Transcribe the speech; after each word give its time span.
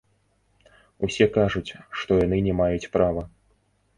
Усе 1.07 1.27
кажуць, 1.35 1.73
што 2.03 2.17
яны 2.25 2.37
не 2.47 2.57
маюць 2.61 2.91
права. 2.99 3.21